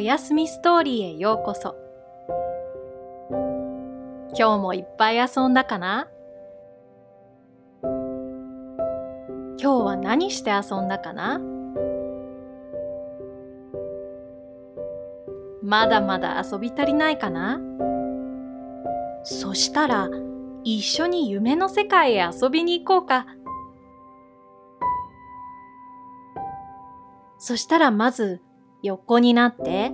[0.00, 1.76] おやすみストーリーへようこそ。
[4.34, 6.08] 今日もいっぱい遊んだかな？
[7.82, 11.38] 今日は何して遊んだかな？
[15.62, 17.60] まだまだ遊び足りないかな？
[19.22, 20.08] そしたら
[20.64, 23.26] 一緒に夢の世界へ遊びに行こうか。
[27.36, 28.40] そしたらまず
[28.82, 29.92] 横になって、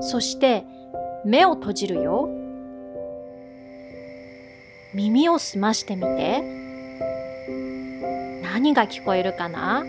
[0.00, 0.64] そして
[1.24, 2.28] 目を閉じるよ。
[4.94, 6.60] 耳を澄ましてみて。
[8.42, 9.84] 何が聞こえるかな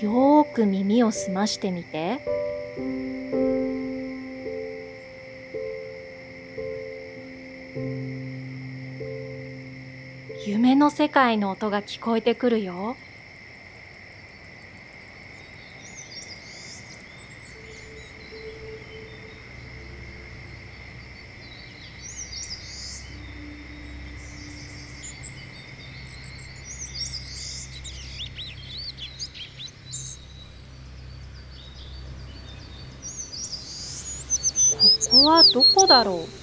[0.00, 2.20] よーく耳を澄ましてみて。
[10.92, 12.98] 世界の音が聞こえてくるよ。
[34.82, 36.41] ここはどこだろう？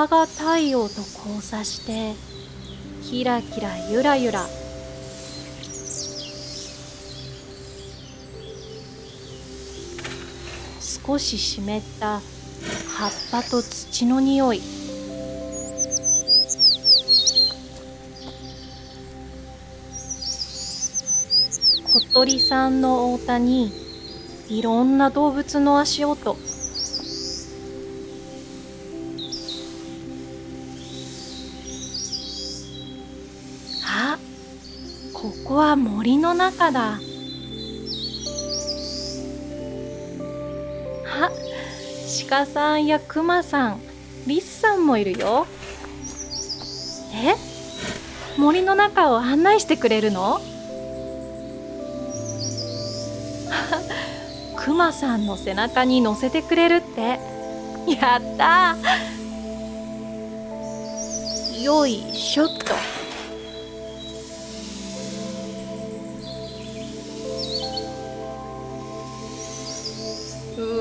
[0.00, 2.14] 葉が太陽と交差して
[3.02, 4.46] キラキラゆらゆら。
[11.06, 12.20] 少し湿った
[12.88, 14.62] 葉っぱと土の匂い。
[21.92, 23.70] 小鳥さんの太田に
[24.48, 26.38] いろんな動物の足音。
[36.72, 36.98] だ。
[41.06, 41.30] あ
[42.28, 43.80] 鹿さんやクマさん
[44.26, 45.46] リスさんもいるよ。
[47.12, 47.34] え？
[48.38, 50.40] 森の中を案内してくれるの？
[54.56, 57.18] クマさんの背中に乗せてくれるって。
[57.88, 58.76] やった
[61.62, 62.48] よいしょっ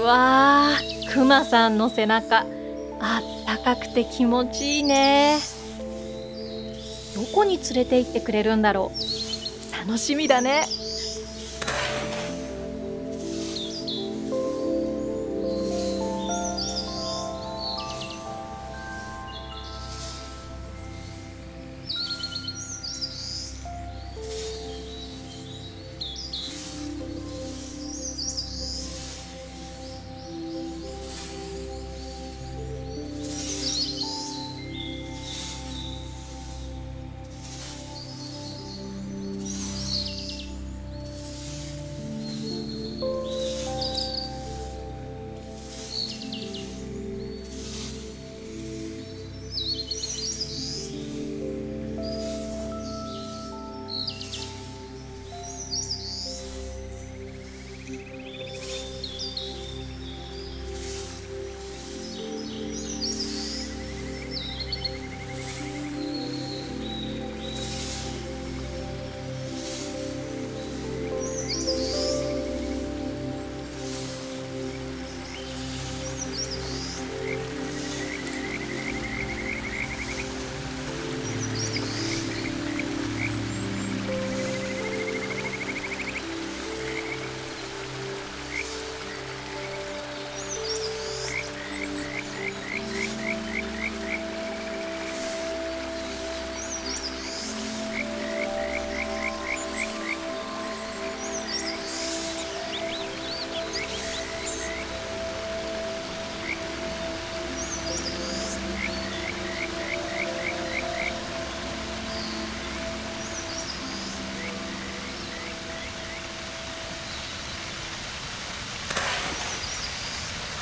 [0.10, 2.46] わークマさんの背中。
[3.00, 5.38] あったかくて気持ちいいね。
[7.16, 9.88] どこに連れて行ってくれるんだろう。
[9.88, 10.66] 楽しみだね。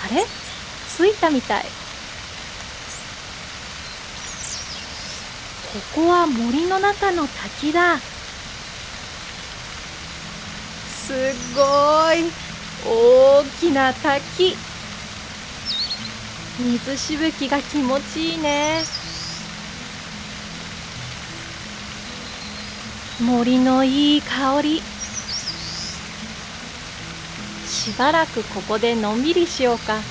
[0.09, 0.25] あれ？
[0.97, 1.63] 着いたみたい。
[5.93, 7.97] ここは森の中の滝だ。
[11.05, 12.31] すごい。
[12.85, 14.55] 大きな滝。
[16.59, 18.83] 水しぶきが気持ちいいね。
[23.19, 24.81] 森のいい香り。
[27.87, 30.09] しばらくここでのんびりしようか。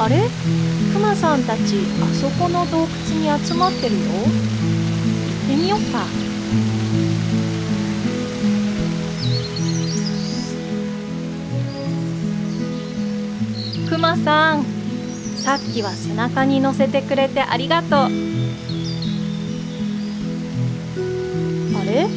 [0.00, 0.28] あれ？
[0.92, 1.60] クマさんたち
[2.02, 2.88] あそこの洞窟
[3.18, 4.00] に集まってるよ。
[4.00, 4.22] 行
[5.44, 6.06] ってみよっか。
[13.90, 14.64] クマさん
[15.36, 17.90] さっきは背中に乗せてくれてありがとう。
[17.96, 18.06] あ
[21.84, 22.08] れ？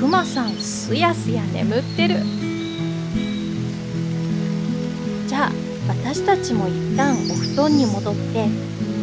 [0.00, 2.16] クマさんすやすや眠ってる。
[6.08, 8.46] 私たちも一旦お布団に戻って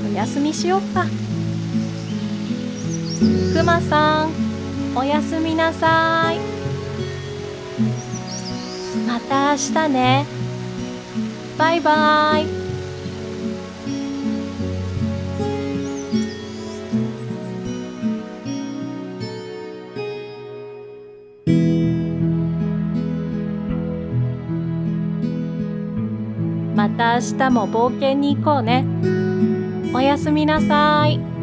[0.10, 1.06] お休みしようか。
[3.54, 4.32] くまさん
[4.98, 6.40] おやすみなさい。
[9.06, 9.58] また明
[9.88, 10.26] 日ね。
[11.60, 12.65] バイバイ。
[26.76, 28.86] また明日も冒険に行こうね。
[29.94, 31.35] おやすみなさい。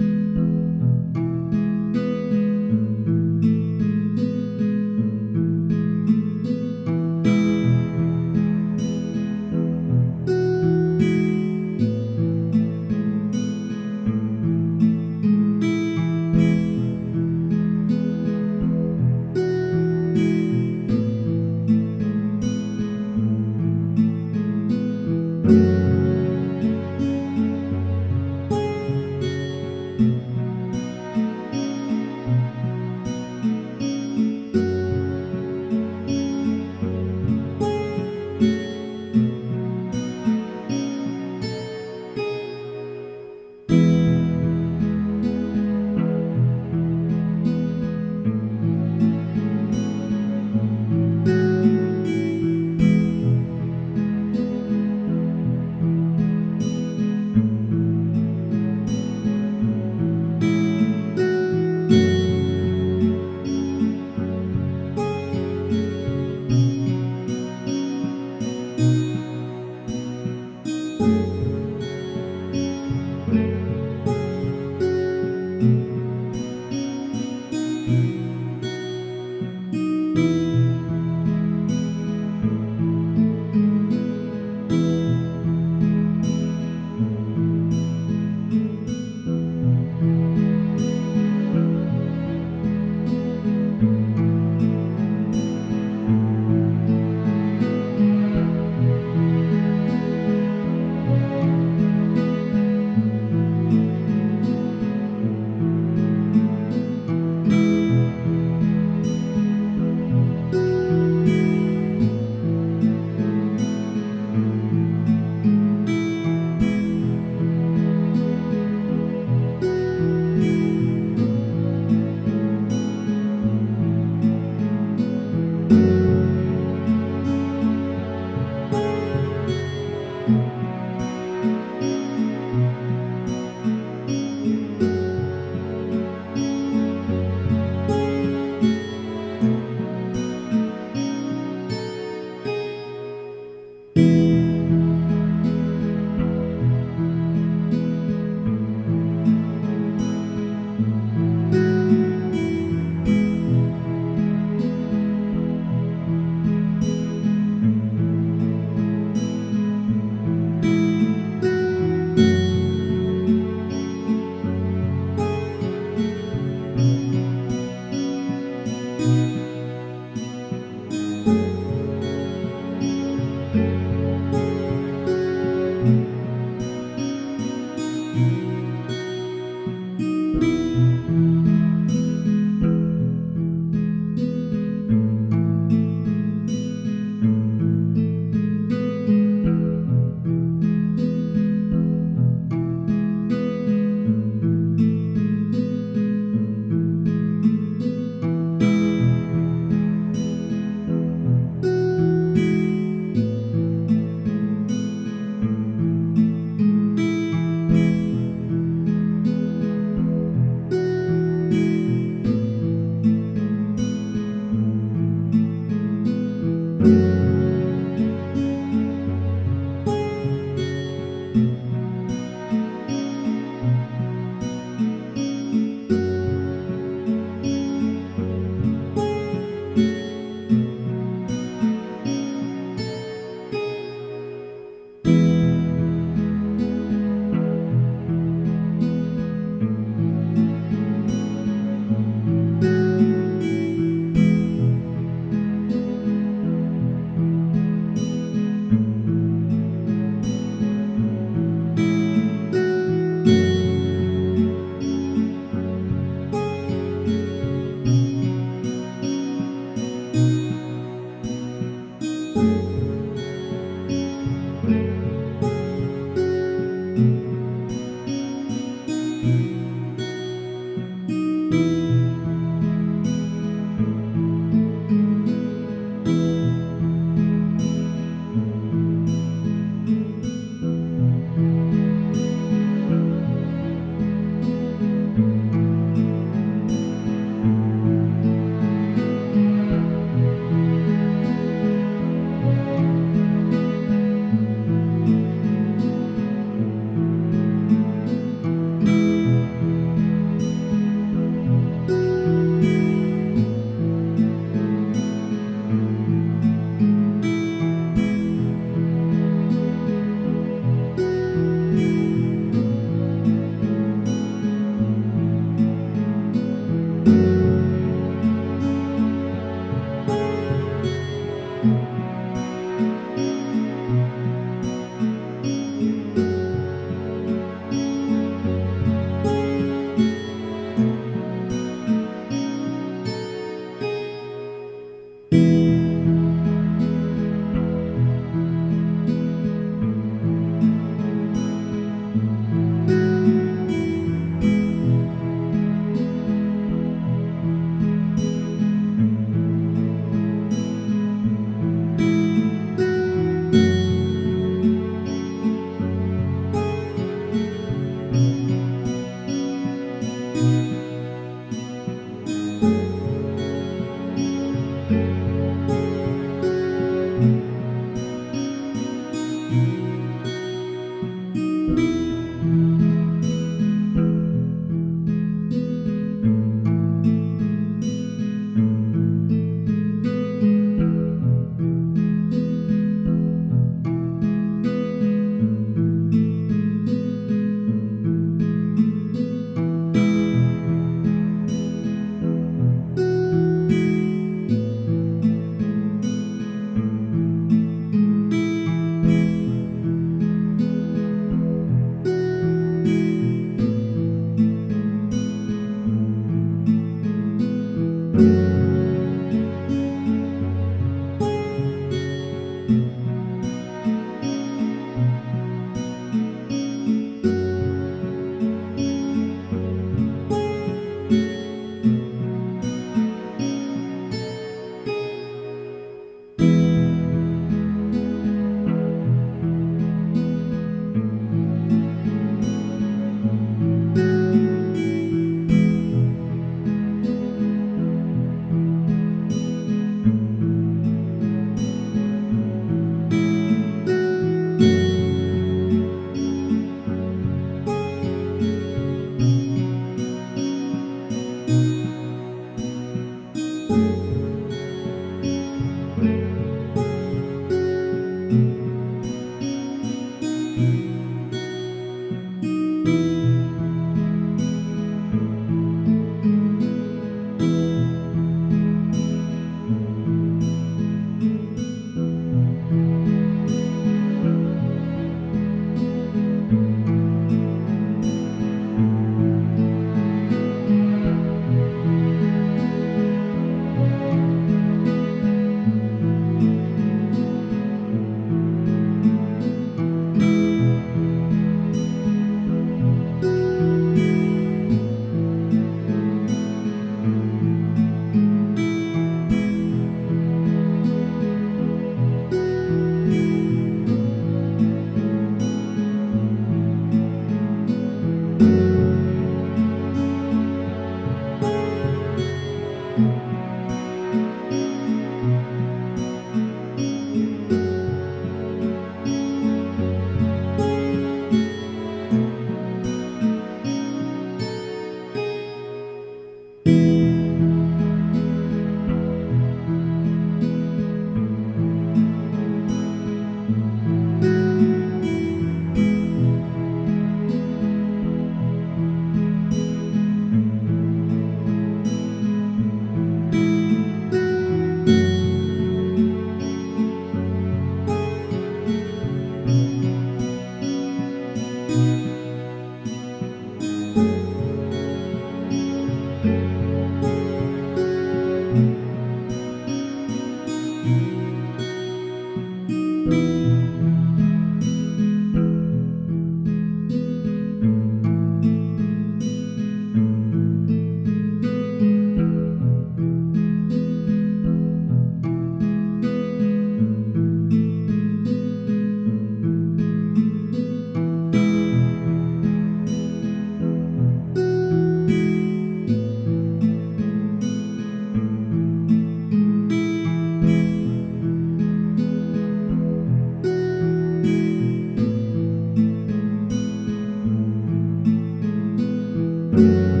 [599.61, 600.00] う